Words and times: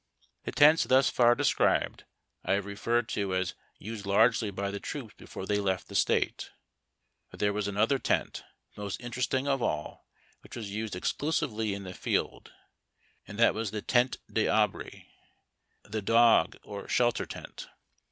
The 0.45 0.51
tents 0.51 0.83
thus 0.85 1.11
far 1.11 1.35
described 1.35 2.05
I 2.43 2.53
have 2.53 2.65
referred 2.65 3.07
to 3.09 3.35
as 3.35 3.53
used 3.77 4.03
largely 4.07 4.49
by 4.49 4.71
the 4.71 4.79
troops 4.79 5.13
before 5.15 5.45
they 5.45 5.59
left 5.59 5.89
the 5.89 5.93
State. 5.93 6.49
But 7.29 7.39
there 7.39 7.53
was 7.53 7.67
another 7.67 7.99
tent, 7.99 8.43
the 8.73 8.81
most 8.81 8.99
interesting 8.99 9.47
of 9.47 9.61
all, 9.61 10.07
which 10.41 10.55
was 10.55 10.71
used 10.71 10.95
exclusively 10.95 11.75
in 11.75 11.83
the 11.83 11.93
field, 11.93 12.51
and 13.27 13.37
that 13.37 13.53
was 13.53 13.69
Tente 13.69 14.17
d'Ahri— 14.27 15.05
the 15.93 16.01
Dog 16.01 16.57
or 16.63 16.87
Shelter 16.87 17.27
Tent. 17.27 17.67